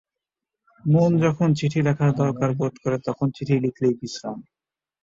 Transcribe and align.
মন 0.83 1.11
যখন 1.23 1.49
চিঠি 1.59 1.79
লেখার 1.87 2.11
দরকার 2.21 2.49
বোধ 2.59 2.73
করে 2.83 2.97
তখন 3.07 3.27
চিঠি 3.35 3.55
লিখলেই 3.63 3.95
বিশ্রাম। 3.99 4.37